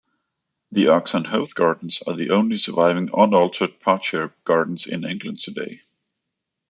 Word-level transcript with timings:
The 0.71 0.87
Oxon 0.87 1.25
Hoath 1.25 1.53
gardens 1.53 2.01
are 2.07 2.15
the 2.15 2.31
only 2.31 2.57
surviving 2.57 3.11
unaltered 3.13 3.79
parterre 3.81 4.33
gardens 4.45 4.87
in 4.87 5.05
England 5.05 5.41
today. 5.41 5.81